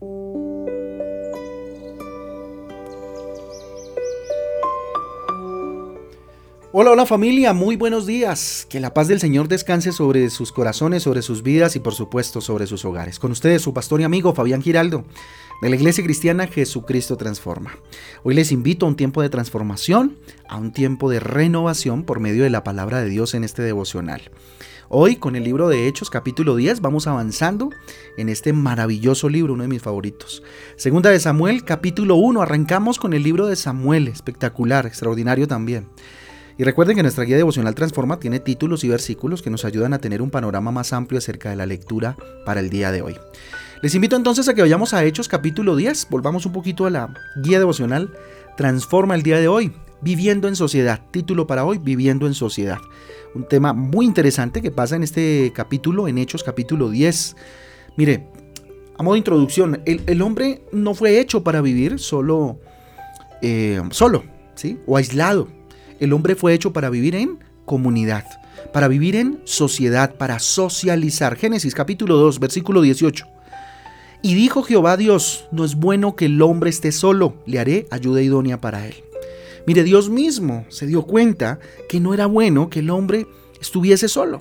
[0.00, 0.47] Música
[6.70, 8.66] Hola, hola familia, muy buenos días.
[8.68, 12.42] Que la paz del Señor descanse sobre sus corazones, sobre sus vidas y por supuesto
[12.42, 13.18] sobre sus hogares.
[13.18, 15.06] Con ustedes su pastor y amigo Fabián Giraldo,
[15.62, 17.78] de la Iglesia Cristiana Jesucristo Transforma.
[18.22, 22.44] Hoy les invito a un tiempo de transformación, a un tiempo de renovación por medio
[22.44, 24.30] de la palabra de Dios en este devocional.
[24.90, 27.70] Hoy con el libro de Hechos capítulo 10 vamos avanzando
[28.18, 30.42] en este maravilloso libro, uno de mis favoritos.
[30.76, 35.88] Segunda de Samuel capítulo 1, arrancamos con el libro de Samuel, espectacular, extraordinario también.
[36.58, 40.00] Y recuerden que nuestra guía devocional Transforma tiene títulos y versículos que nos ayudan a
[40.00, 43.16] tener un panorama más amplio acerca de la lectura para el día de hoy.
[43.80, 47.14] Les invito entonces a que vayamos a Hechos capítulo 10, volvamos un poquito a la
[47.44, 48.12] guía devocional
[48.56, 52.78] Transforma el día de hoy, Viviendo en sociedad, título para hoy, Viviendo en sociedad.
[53.36, 57.36] Un tema muy interesante que pasa en este capítulo, en Hechos capítulo 10.
[57.96, 58.26] Mire,
[58.96, 62.58] a modo de introducción, el, hombre no fue hecho para vivir solo,
[63.42, 64.24] eh, solo,
[64.56, 64.80] ¿sí?
[64.88, 65.57] O aislado
[66.00, 68.24] el hombre fue hecho para vivir en comunidad,
[68.72, 71.36] para vivir en sociedad, para socializar.
[71.36, 73.26] Génesis capítulo 2, versículo 18.
[74.22, 78.22] Y dijo Jehová Dios, no es bueno que el hombre esté solo, le haré ayuda
[78.22, 78.94] idónea para él.
[79.66, 83.26] Mire, Dios mismo se dio cuenta que no era bueno que el hombre
[83.60, 84.40] estuviese solo.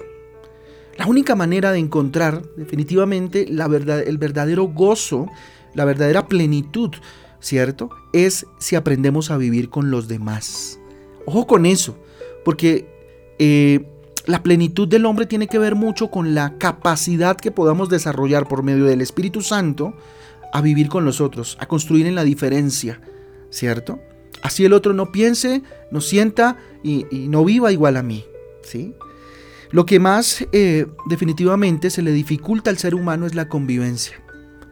[0.97, 5.27] La única manera de encontrar definitivamente el verdadero gozo,
[5.75, 6.91] la verdadera plenitud,
[7.39, 7.89] ¿cierto?
[8.13, 10.79] Es si aprendemos a vivir con los demás.
[11.27, 11.97] Ojo con eso,
[12.45, 12.87] porque
[13.37, 13.85] eh,
[14.27, 18.63] la plenitud del hombre tiene que ver mucho con la capacidad que podamos desarrollar por
[18.63, 19.93] medio del Espíritu Santo
[20.53, 23.01] a vivir con los otros, a construir en la diferencia,
[23.49, 23.99] ¿cierto?
[24.41, 28.23] Así el otro no piense, no sienta y, no viva igual a mí,
[28.63, 28.95] ¿sí?
[29.71, 34.15] Lo que más eh, definitivamente se le dificulta al ser humano es la convivencia.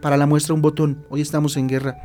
[0.00, 1.98] Para la muestra un botón, hoy estamos en guerra,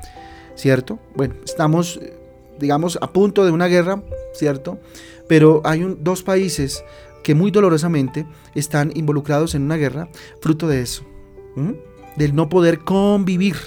[0.56, 1.00] ¿cierto?
[1.16, 2.21] Bueno, estamos eh,
[2.62, 4.02] digamos, a punto de una guerra,
[4.34, 4.80] ¿cierto?
[5.28, 6.84] Pero hay dos países
[7.24, 8.26] que muy dolorosamente
[8.56, 10.10] están involucrados en una guerra,
[10.42, 11.04] fruto de eso,
[12.16, 13.58] del no poder convivir,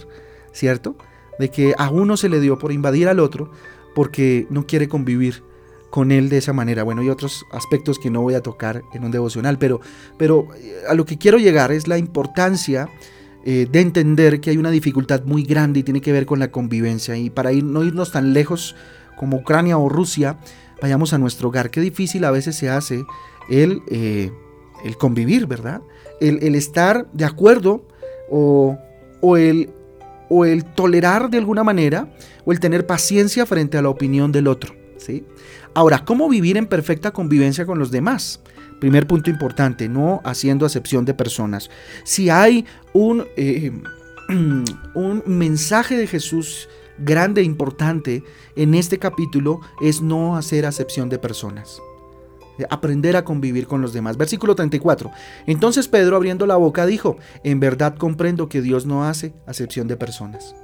[0.52, 0.96] ¿cierto?
[1.38, 3.50] De que a uno se le dio por invadir al otro
[3.94, 5.42] porque no quiere convivir
[5.90, 6.82] con él de esa manera.
[6.82, 9.80] Bueno, hay otros aspectos que no voy a tocar en un devocional, pero,
[10.18, 12.88] pero eh, a lo que quiero llegar es la importancia
[13.46, 16.50] eh, de entender que hay una dificultad muy grande y tiene que ver con la
[16.50, 17.14] convivencia.
[17.16, 18.74] Y para ir, no irnos tan lejos
[19.16, 20.38] como Ucrania o Rusia,
[20.80, 21.70] vayamos a nuestro hogar.
[21.70, 23.04] Qué difícil a veces se hace
[23.50, 24.32] el, eh,
[24.82, 25.82] el convivir, ¿verdad?
[26.20, 27.86] El, estar de acuerdo
[28.30, 28.78] o,
[29.20, 29.68] o, el,
[30.30, 32.08] o el tolerar de alguna manera
[32.46, 34.74] o el tener paciencia frente a la opinión del otro.
[34.96, 35.24] ¿sí?
[35.74, 38.40] Ahora, ¿cómo vivir en perfecta convivencia con los demás?
[38.84, 41.70] Primer punto importante, no haciendo acepción de personas.
[42.04, 43.72] Si hay un, eh,
[44.94, 46.68] un mensaje de Jesús
[46.98, 48.22] grande e importante
[48.56, 51.80] en este capítulo, es no hacer acepción de personas
[52.68, 54.18] aprender a convivir con los demás.
[54.18, 55.10] Versículo 34.
[55.46, 59.96] Entonces Pedro abriendo la boca dijo, en verdad comprendo que Dios no hace acepción de
[59.96, 60.54] personas.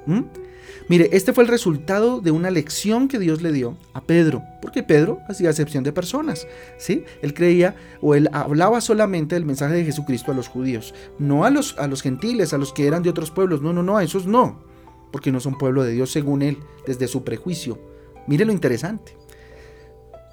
[0.88, 4.82] Mire, este fue el resultado de una lección que Dios le dio a Pedro, porque
[4.82, 6.46] Pedro hacía acepción de personas,
[6.78, 7.04] ¿sí?
[7.22, 11.50] Él creía o él hablaba solamente del mensaje de Jesucristo a los judíos, no a
[11.50, 14.04] los, a los gentiles, a los que eran de otros pueblos, no, no, no, a
[14.04, 14.62] esos no,
[15.12, 17.78] porque no son pueblo de Dios según él, desde su prejuicio.
[18.26, 19.16] Mire lo interesante.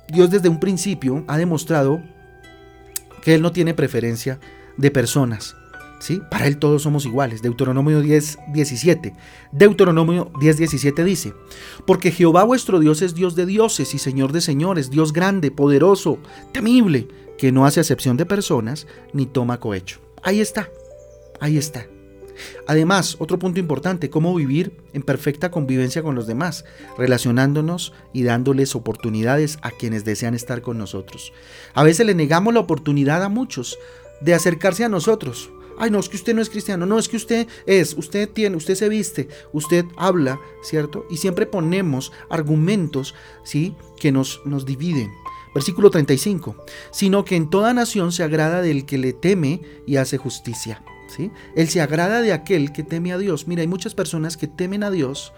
[0.09, 2.01] Dios desde un principio ha demostrado
[3.21, 4.39] que Él no tiene preferencia
[4.77, 5.55] de personas.
[5.99, 6.21] ¿Sí?
[6.29, 7.41] Para Él todos somos iguales.
[7.41, 9.13] Deuteronomio 10, 17.
[9.51, 11.33] Deuteronomio 10, 17 dice,
[11.85, 16.19] porque Jehová vuestro Dios es Dios de dioses y Señor de señores, Dios grande, poderoso,
[16.51, 19.99] temible, que no hace acepción de personas ni toma cohecho.
[20.23, 20.69] Ahí está,
[21.39, 21.87] ahí está.
[22.67, 26.65] Además, otro punto importante, cómo vivir en perfecta convivencia con los demás,
[26.97, 31.33] relacionándonos y dándoles oportunidades a quienes desean estar con nosotros.
[31.73, 33.77] A veces le negamos la oportunidad a muchos
[34.21, 35.49] de acercarse a nosotros.
[35.77, 38.55] Ay, no, es que usted no es cristiano, no, es que usted es, usted tiene,
[38.55, 41.06] usted se viste, usted habla, ¿cierto?
[41.09, 43.13] Y siempre ponemos argumentos,
[43.44, 43.75] ¿sí?
[44.00, 45.12] Que nos, nos dividen.
[45.53, 46.56] Versículo 35,
[46.91, 50.83] sino que en toda nación se agrada del que le teme y hace justicia.
[51.56, 53.47] Él se agrada de aquel que teme a Dios.
[53.47, 55.33] Mira, hay muchas personas que temen a Dios,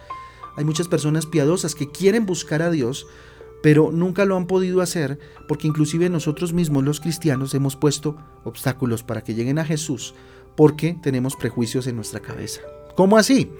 [0.57, 3.07] hay muchas personas piadosas que quieren buscar a Dios,
[3.61, 9.03] pero nunca lo han podido hacer porque inclusive nosotros mismos los cristianos hemos puesto obstáculos
[9.03, 10.15] para que lleguen a Jesús
[10.55, 12.61] porque tenemos prejuicios en nuestra cabeza.
[12.95, 13.51] ¿Cómo así?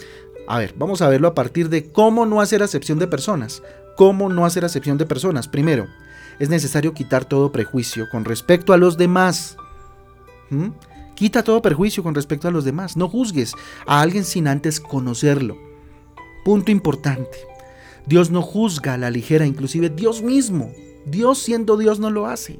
[0.48, 3.62] A ver, vamos a verlo a partir de cómo no hacer acepción de personas.
[3.96, 5.48] ¿Cómo no hacer acepción de personas?
[5.48, 5.88] Primero,
[6.40, 9.58] es necesario quitar todo prejuicio con respecto a los demás.
[11.16, 12.98] Quita todo perjuicio con respecto a los demás.
[12.98, 13.54] No juzgues
[13.86, 15.58] a alguien sin antes conocerlo.
[16.44, 17.38] Punto importante.
[18.10, 20.72] Dios no juzga a la ligera, inclusive Dios mismo.
[21.06, 22.60] Dios siendo Dios no lo hace.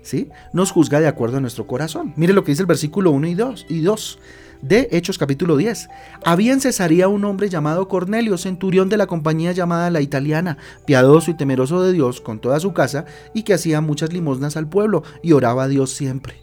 [0.00, 0.30] ¿Sí?
[0.54, 2.14] Nos juzga de acuerdo a nuestro corazón.
[2.16, 3.66] Mire lo que dice el versículo 1 y 2.
[3.68, 4.18] Y 2
[4.62, 5.88] de Hechos capítulo 10.
[6.24, 10.56] Había en Cesarea un hombre llamado Cornelio, centurión de la compañía llamada La Italiana,
[10.86, 13.04] piadoso y temeroso de Dios con toda su casa
[13.34, 16.36] y que hacía muchas limosnas al pueblo y oraba a Dios siempre.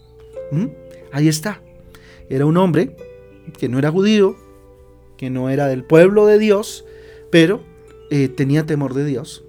[0.52, 0.68] ¿Mm?
[1.12, 1.60] Ahí está.
[2.30, 2.96] Era un hombre
[3.58, 4.36] que no era judío,
[5.18, 6.86] que no era del pueblo de Dios,
[7.32, 7.73] pero
[8.16, 9.44] eh, tenía temor de Dios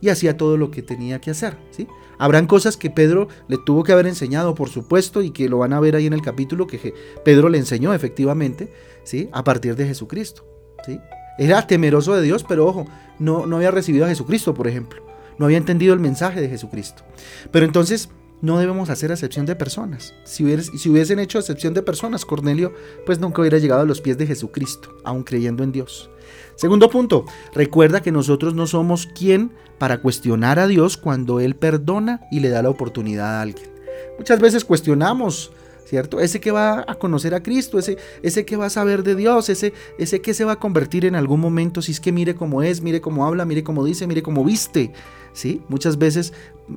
[0.00, 1.56] y hacía todo lo que tenía que hacer.
[1.72, 1.88] ¿sí?
[2.16, 5.72] Habrán cosas que Pedro le tuvo que haber enseñado, por supuesto, y que lo van
[5.72, 6.94] a ver ahí en el capítulo que
[7.24, 8.72] Pedro le enseñó efectivamente,
[9.02, 9.28] ¿sí?
[9.32, 10.46] A partir de Jesucristo,
[10.86, 11.00] ¿sí?
[11.38, 12.86] Era temeroso de Dios, pero ojo,
[13.18, 15.04] no, no había recibido a Jesucristo, por ejemplo.
[15.36, 17.02] No había entendido el mensaje de Jesucristo.
[17.50, 18.10] Pero entonces
[18.44, 20.14] no debemos hacer excepción de personas.
[20.24, 22.74] Si, hubiesen hecho excepción de personas, Cornelio
[23.06, 26.10] pues nunca hubiera llegado a los pies de Jesucristo, aun creyendo en Dios.
[26.54, 27.24] Segundo punto,
[27.54, 32.50] recuerda que nosotros no somos quien para cuestionar a Dios cuando Él perdona y le
[32.50, 33.70] da la oportunidad a alguien.
[34.18, 35.50] Muchas veces cuestionamos,
[35.84, 36.20] ¿cierto?
[36.20, 39.48] Ese que va a conocer a Cristo, ese, ese que va a saber de Dios,
[39.48, 42.62] ese, ese que se va a convertir en algún momento, si es que mire cómo
[42.62, 44.92] es, mire cómo habla, mire cómo dice, mire cómo viste,
[45.32, 45.62] ¿sí?
[45.68, 46.32] Muchas veces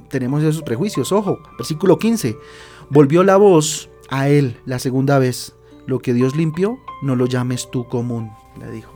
[0.10, 1.12] tenemos esos prejuicios.
[1.12, 2.38] Ojo, versículo 15,
[2.90, 5.56] volvió la voz a él la segunda vez,
[5.86, 8.94] lo que Dios limpió, no lo llames tú común, le dijo.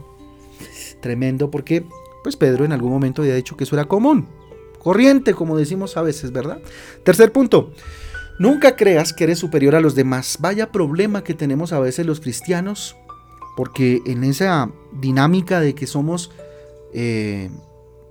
[1.02, 1.86] Tremendo porque
[2.24, 4.28] pues Pedro en algún momento había dicho que eso era común,
[4.78, 6.62] corriente, como decimos a veces, ¿verdad?
[7.04, 7.72] Tercer punto,
[8.42, 10.38] nunca creas que eres superior a los demás.
[10.40, 12.96] Vaya problema que tenemos a veces los cristianos,
[13.56, 16.32] porque en esa dinámica de que somos
[16.92, 17.52] eh,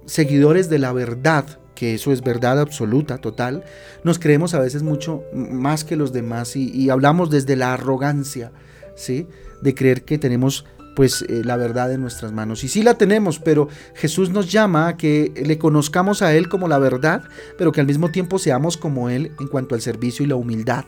[0.06, 3.64] seguidores de la verdad, que eso es verdad absoluta, total,
[4.04, 8.52] nos creemos a veces mucho más que los demás y, y hablamos desde la arrogancia,
[8.94, 9.26] ¿sí?
[9.62, 10.64] De creer que tenemos
[11.00, 12.62] pues eh, la verdad en nuestras manos.
[12.62, 16.68] Y sí la tenemos, pero Jesús nos llama a que le conozcamos a Él como
[16.68, 17.22] la verdad,
[17.56, 20.84] pero que al mismo tiempo seamos como Él en cuanto al servicio y la humildad.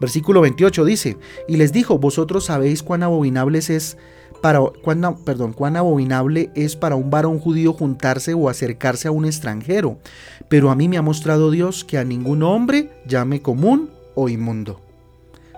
[0.00, 3.96] Versículo 28 dice, y les dijo, vosotros sabéis cuán abominable es
[4.42, 9.24] para, cuán, perdón, cuán abominable es para un varón judío juntarse o acercarse a un
[9.24, 10.00] extranjero,
[10.48, 14.80] pero a mí me ha mostrado Dios que a ningún hombre llame común o inmundo.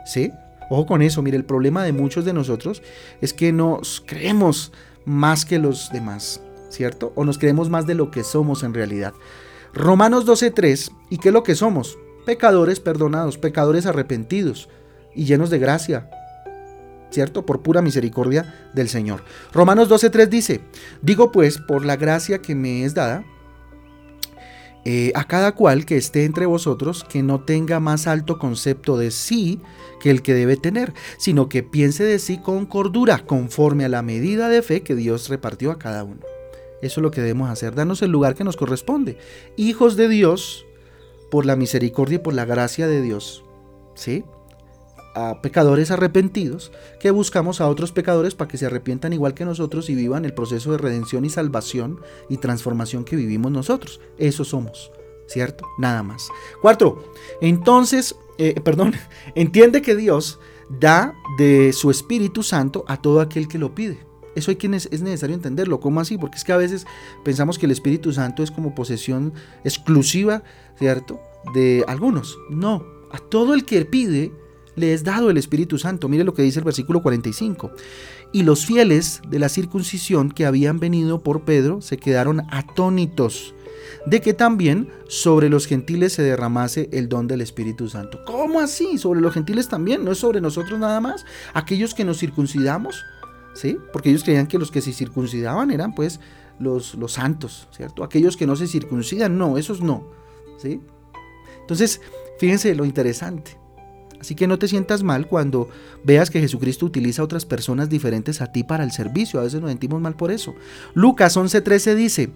[0.05, 0.33] ¿Sí?
[0.71, 2.81] Ojo con eso, mire, el problema de muchos de nosotros
[3.21, 4.73] es que nos creemos
[5.05, 7.13] más que los demás, ¿cierto?
[7.17, 9.13] O nos creemos más de lo que somos en realidad.
[9.75, 11.99] Romanos 12.3, ¿y qué es lo que somos?
[12.25, 14.69] Pecadores perdonados, pecadores arrepentidos
[15.13, 16.09] y llenos de gracia,
[17.11, 17.45] ¿cierto?
[17.45, 19.25] Por pura misericordia del Señor.
[19.53, 20.61] Romanos 12.3 dice,
[21.03, 23.25] digo pues, por la gracia que me es dada,
[24.85, 29.11] eh, a cada cual que esté entre vosotros que no tenga más alto concepto de
[29.11, 29.61] sí
[30.01, 34.03] que el que debe tener, sino que piense de sí con cordura, conforme a la
[34.03, 36.21] medida de fe que Dios repartió a cada uno.
[36.81, 39.19] Eso es lo que debemos hacer, darnos el lugar que nos corresponde.
[39.57, 40.67] Hijos de Dios,
[41.31, 43.45] por la misericordia y por la gracia de Dios.
[43.95, 44.25] ¿Sí?
[45.15, 49.91] A pecadores arrepentidos, que buscamos a otros pecadores para que se arrepientan igual que nosotros
[49.91, 54.01] y vivan el proceso de redención y salvación y transformación que vivimos nosotros.
[54.19, 54.93] Eso somos,
[55.27, 55.67] ¿cierto?
[55.79, 56.29] Nada más.
[56.63, 58.95] Cuatro, entonces, eh, perdón,
[59.35, 60.39] entiende que Dios
[60.81, 64.11] da de su Espíritu Santo a todo aquel que lo pide.
[64.35, 65.81] Eso hay que es necesario entenderlo.
[65.81, 66.17] ¿Cómo así?
[66.17, 66.87] Porque es que a veces
[67.25, 69.33] pensamos que el Espíritu Santo es como posesión
[69.65, 70.45] exclusiva,
[70.79, 71.21] ¿cierto?
[71.53, 72.39] De algunos.
[72.49, 74.33] No, a todo el que pide,
[74.77, 76.09] le es dado el Espíritu Santo.
[76.09, 77.71] Mire lo que dice el versículo 45.
[78.33, 83.55] Y los fieles de la circuncisión que habían venido por Pedro se quedaron atónitos
[84.07, 88.21] de que también sobre los gentiles se derramase el don del Espíritu Santo.
[88.25, 88.99] ¿Cómo así?
[88.99, 91.25] Sobre los gentiles también, no es sobre nosotros nada más.
[91.55, 93.05] Aquellos que nos circuncidamos,
[93.55, 93.79] ¿sí?
[93.93, 96.21] Porque ellos creían que los que se circuncidaban eran pues
[96.59, 98.05] los, los santos, ¿cierto?
[98.05, 100.07] Aquellos que no se circuncidan, no, esos no,
[100.59, 100.81] ¿sí?
[101.61, 102.01] Entonces,
[102.39, 103.60] fíjense lo interesante.
[104.21, 105.69] Así que no te sientas mal cuando
[106.05, 109.41] veas que Jesucristo utiliza a otras personas diferentes a ti para el servicio.
[109.41, 110.55] A veces nos sentimos mal por eso.
[110.93, 112.31] Lucas 11:13 dice,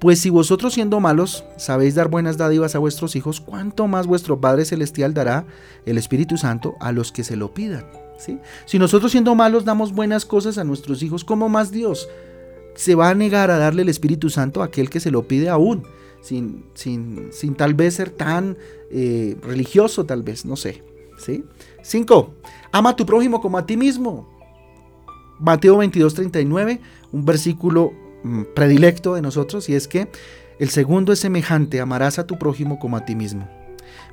[0.00, 4.40] pues si vosotros siendo malos sabéis dar buenas dádivas a vuestros hijos, ¿cuánto más vuestro
[4.40, 5.46] Padre Celestial dará
[5.86, 7.86] el Espíritu Santo a los que se lo pidan?
[8.18, 8.38] ¿Sí?
[8.66, 12.08] Si nosotros siendo malos damos buenas cosas a nuestros hijos, ¿cómo más Dios
[12.74, 15.48] se va a negar a darle el Espíritu Santo a aquel que se lo pide
[15.48, 15.84] aún?
[16.20, 18.56] Sin, sin, sin tal vez ser tan
[18.90, 20.82] eh, religioso, tal vez, no sé.
[21.82, 22.34] 5.
[22.72, 24.28] Ama a tu prójimo como a ti mismo.
[25.38, 26.80] Mateo 22, 39,
[27.12, 30.08] un versículo mm, predilecto de nosotros, y es que
[30.58, 33.48] el segundo es semejante, amarás a tu prójimo como a ti mismo.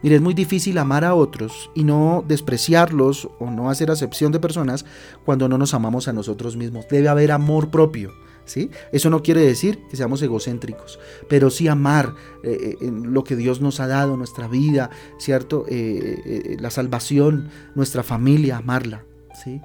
[0.02, 4.40] Mire, es muy difícil amar a otros y no despreciarlos o no hacer acepción de
[4.40, 4.86] personas
[5.26, 6.88] cuando no nos amamos a nosotros mismos.
[6.90, 8.12] Debe haber amor propio.
[8.50, 8.72] ¿Sí?
[8.92, 13.62] Eso no quiere decir que seamos egocéntricos, pero sí amar eh, eh, lo que Dios
[13.62, 14.90] nos ha dado, nuestra vida,
[15.20, 15.66] ¿cierto?
[15.70, 19.04] Eh, la salvación, nuestra familia, amarla,
[19.44, 19.62] ¿sí?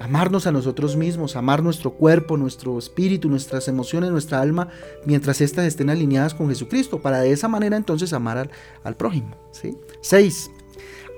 [0.00, 4.68] Amarnos a nosotros mismos, amar nuestro cuerpo, nuestro espíritu, nuestras emociones, nuestra alma,
[5.04, 8.48] mientras éstas estén alineadas con Jesucristo, para de esa manera entonces amar
[8.84, 9.36] al, prójimo.
[9.52, 9.76] ¿sí?
[10.00, 10.50] Seis,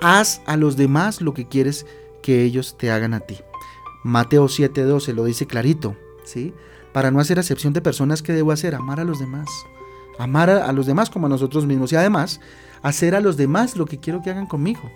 [0.00, 1.86] haz a los demás lo que quieres
[2.20, 3.38] que ellos te hagan a ti.
[4.02, 5.94] Mateo 7:12 lo dice clarito,
[6.24, 6.52] ¿sí?
[6.92, 8.74] Para no hacer acepción de personas, ¿qué debo hacer?
[8.74, 9.48] Amar a los demás.
[10.18, 12.40] Amar a, los demás como a nosotros mismos y además
[12.82, 14.90] hacer a los demás lo que quiero que hagan conmigo.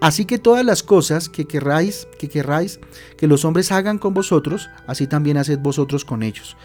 [0.00, 2.78] Así que todas las cosas que querráis, que querráis
[3.16, 6.56] que los hombres hagan con vosotros, así también haced vosotros con ellos.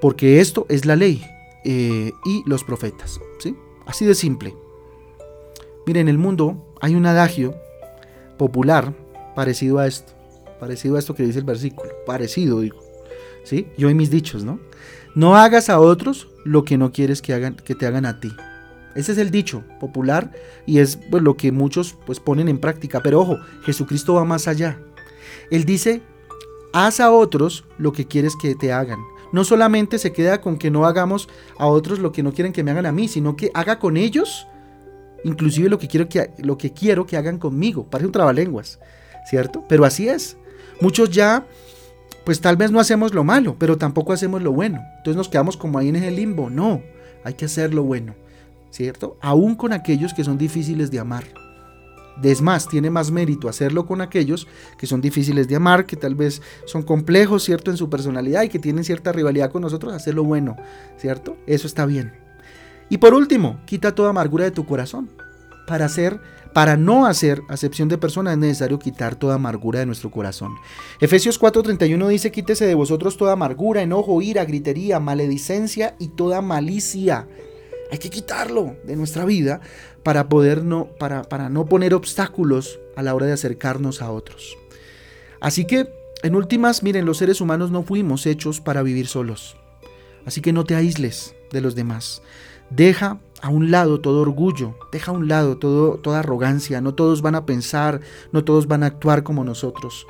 [0.00, 1.24] Porque esto es la ley
[1.64, 3.20] eh, y los profetas.
[3.38, 3.56] ¿sí?
[3.86, 4.54] Así de simple.
[5.86, 7.54] Miren, en el mundo hay un adagio
[8.36, 8.92] popular
[9.34, 10.12] parecido a esto.
[10.60, 11.90] Parecido a esto que dice el versículo.
[12.04, 12.85] Parecido, digo.
[13.46, 13.68] ¿Sí?
[13.78, 14.58] Yo y mis dichos, ¿no?
[15.14, 18.32] No hagas a otros lo que no quieres que, hagan, que te hagan a ti.
[18.96, 20.32] Ese es el dicho popular
[20.66, 23.00] y es pues, lo que muchos pues, ponen en práctica.
[23.02, 24.80] Pero ojo, Jesucristo va más allá.
[25.52, 26.02] Él dice,
[26.72, 28.98] haz a otros lo que quieres que te hagan.
[29.32, 32.64] No solamente se queda con que no hagamos a otros lo que no quieren que
[32.64, 34.48] me hagan a mí, sino que haga con ellos
[35.24, 37.86] inclusive lo que quiero que, lo que, quiero que hagan conmigo.
[37.88, 38.78] Parece un trabalenguas,
[39.28, 39.64] ¿cierto?
[39.68, 40.36] Pero así es.
[40.80, 41.46] Muchos ya,
[42.26, 44.82] pues tal vez no hacemos lo malo, pero tampoco hacemos lo bueno.
[44.98, 46.50] Entonces nos quedamos como ahí en el limbo.
[46.50, 46.82] No,
[47.24, 48.14] hay que hacer lo bueno.
[48.76, 49.16] ¿cierto?
[49.22, 51.24] Aún con aquellos que son difíciles de amar.
[52.22, 54.46] Es más, tiene más mérito hacerlo con aquellos
[54.78, 57.70] que son difíciles de amar, que tal vez son complejos, ¿cierto?
[57.70, 60.56] En su personalidad y que tienen cierta rivalidad con nosotros, hacerlo bueno,
[60.98, 61.36] ¿cierto?
[61.46, 62.12] Eso está bien.
[62.90, 65.10] Y por último, quita toda amargura de tu corazón.
[65.66, 66.20] Para hacer,
[66.52, 70.54] para no hacer acepción de personas es necesario quitar toda amargura de nuestro corazón.
[71.00, 77.26] Efesios 4:31 dice, quítese de vosotros toda amargura, enojo, ira, gritería, maledicencia y toda malicia
[77.90, 79.60] hay que quitarlo de nuestra vida
[80.02, 84.56] para poder no, para, para no poner obstáculos a la hora de acercarnos a otros.
[85.40, 85.88] Así que,
[86.22, 89.56] en últimas, miren, los seres humanos no fuimos hechos para vivir solos.
[90.24, 92.22] Así que no te aísles de los demás.
[92.70, 96.80] Deja a un lado todo orgullo, deja a un lado todo, toda arrogancia.
[96.80, 98.00] No todos van a pensar,
[98.32, 100.06] no todos van a actuar como nosotros.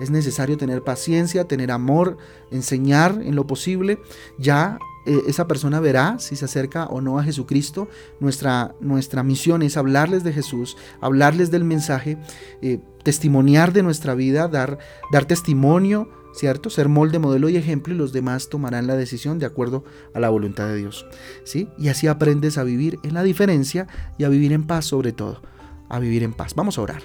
[0.00, 2.16] Es necesario tener paciencia, tener amor,
[2.50, 4.00] enseñar en lo posible.
[4.38, 7.88] Ya eh, esa persona verá si se acerca o no a Jesucristo.
[8.18, 12.16] Nuestra, nuestra misión es hablarles de Jesús, hablarles del mensaje,
[12.62, 14.78] eh, testimoniar de nuestra vida, dar,
[15.12, 16.70] dar testimonio, ¿cierto?
[16.70, 19.84] Ser molde, modelo y ejemplo y los demás tomarán la decisión de acuerdo
[20.14, 21.06] a la voluntad de Dios.
[21.44, 21.68] ¿sí?
[21.78, 23.86] Y así aprendes a vivir en la diferencia
[24.18, 25.42] y a vivir en paz sobre todo,
[25.88, 26.54] a vivir en paz.
[26.54, 27.02] Vamos a orar.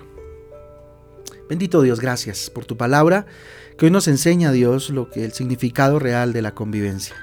[1.50, 3.28] Bendito Dios, gracias por tu palabra
[3.78, 7.16] que hoy nos enseña Dios lo que el significado real de la convivencia.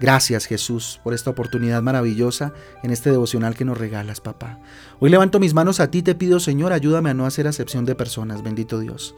[0.00, 2.52] Gracias Jesús por esta oportunidad maravillosa
[2.84, 4.60] en este devocional que nos regalas, papá.
[5.00, 7.94] Hoy levanto mis manos a ti, te pido Señor, ayúdame a no hacer acepción de
[7.94, 9.14] personas, bendito Dios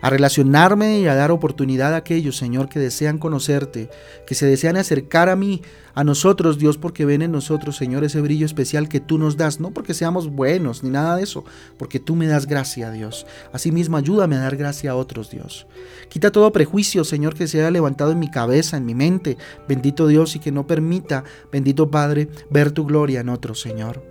[0.00, 3.90] a relacionarme y a dar oportunidad a aquellos, Señor, que desean conocerte,
[4.26, 5.62] que se desean acercar a mí,
[5.94, 9.60] a nosotros, Dios, porque ven en nosotros, Señor, ese brillo especial que tú nos das,
[9.60, 11.44] no porque seamos buenos ni nada de eso,
[11.78, 13.26] porque tú me das gracia, Dios.
[13.52, 15.66] Asimismo, ayúdame a dar gracia a otros, Dios.
[16.08, 20.08] Quita todo prejuicio, Señor, que se haya levantado en mi cabeza, en mi mente, bendito
[20.08, 24.02] Dios, y que no permita, bendito Padre, ver tu gloria en otros, Señor.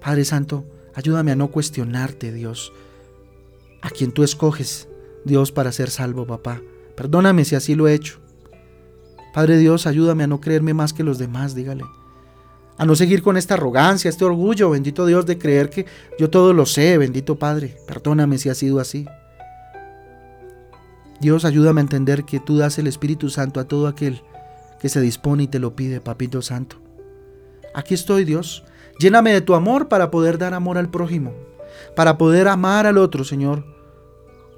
[0.00, 2.72] Padre Santo, ayúdame a no cuestionarte, Dios,
[3.82, 4.88] a quien tú escoges
[5.24, 6.60] Dios, para ser salvo, papá.
[6.96, 8.20] Perdóname si así lo he hecho.
[9.34, 11.84] Padre Dios, ayúdame a no creerme más que los demás, dígale.
[12.78, 15.86] A no seguir con esta arrogancia, este orgullo, bendito Dios, de creer que
[16.18, 17.76] yo todo lo sé, bendito Padre.
[17.86, 19.06] Perdóname si ha sido así.
[21.20, 24.22] Dios, ayúdame a entender que tú das el Espíritu Santo a todo aquel
[24.80, 26.76] que se dispone y te lo pide, Papito Santo.
[27.74, 28.64] Aquí estoy, Dios.
[28.98, 31.34] Lléname de tu amor para poder dar amor al prójimo,
[31.96, 33.64] para poder amar al otro, Señor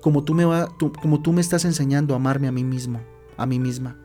[0.02, 0.68] como tú, me va,
[1.00, 3.00] como tú me estás enseñando a amarme a mí mismo,
[3.38, 3.96] a mí misma.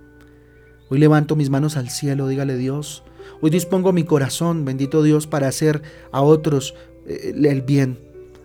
[0.90, 3.04] Hoy levanto mis manos al cielo, dígale Dios.
[3.42, 6.76] Hoy dispongo mi corazón, bendito Dios, para hacer a otros
[7.08, 8.00] eh, el bien,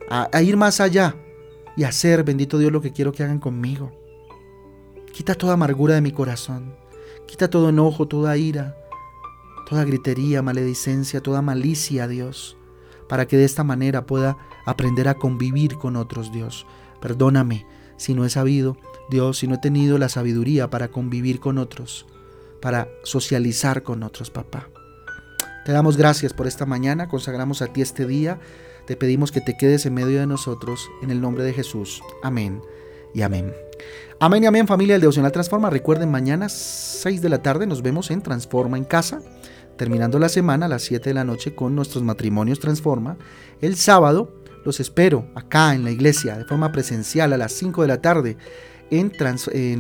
[0.09, 1.15] a, ir más allá
[1.77, 3.93] y hacer, bendito Dios, lo que quiero que hagan conmigo.
[5.13, 6.75] Quita toda amargura de mi corazón,
[7.27, 8.77] quita todo enojo, toda ira,
[9.69, 12.57] toda gritería, maledicencia, toda malicia, Dios,
[13.13, 16.65] para que de esta manera pueda aprender a convivir con otros, Dios,
[16.99, 17.67] Perdóname
[17.99, 18.79] si no he sabido,
[19.11, 22.07] Dios, si no he tenido la sabiduría para convivir con otros,
[22.63, 24.71] para socializar con otros, papá.
[25.67, 28.41] Te damos gracias por esta mañana, consagramos a ti este día,
[28.87, 32.03] te pedimos que te quedes en medio de nosotros, en el nombre de Jesús.
[32.23, 32.63] Amén
[33.13, 33.53] y amén.
[34.21, 35.69] Amén y amén familia del Devocional Transforma.
[35.69, 39.21] Recuerden, mañana 6 de la tarde nos vemos en Transforma en Casa,
[39.83, 43.17] terminando la semana a las 7 de la noche con nuestros matrimonios Transforma.
[43.61, 44.33] El sábado
[44.65, 48.37] los espero acá en la iglesia de forma presencial a las 5 de la tarde
[48.93, 49.13] en,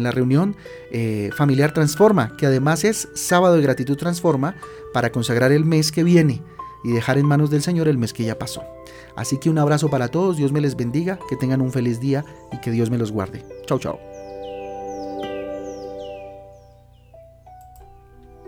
[0.02, 0.56] la reunión
[0.90, 4.56] eh, familiar Transforma, que además es sábado de gratitud Transforma
[4.92, 6.42] para consagrar el mes que viene
[6.82, 8.64] y dejar en manos del Señor el mes que ya pasó.
[9.14, 12.24] Así que un abrazo para todos, Dios me les bendiga, que tengan un feliz día
[12.50, 13.44] y que Dios me los guarde.
[13.66, 14.11] Chau, chao.